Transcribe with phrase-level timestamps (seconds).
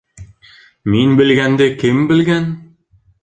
[0.93, 2.49] Мин белгәнде кем белгән?